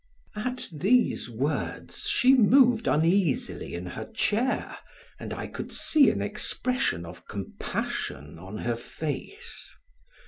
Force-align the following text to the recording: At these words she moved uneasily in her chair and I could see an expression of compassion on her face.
At 0.35 0.67
these 0.73 1.29
words 1.29 2.07
she 2.09 2.33
moved 2.33 2.87
uneasily 2.87 3.75
in 3.75 3.85
her 3.85 4.05
chair 4.05 4.79
and 5.19 5.31
I 5.31 5.45
could 5.45 5.71
see 5.71 6.09
an 6.09 6.23
expression 6.23 7.05
of 7.05 7.27
compassion 7.27 8.39
on 8.39 8.57
her 8.57 8.75
face. 8.75 9.69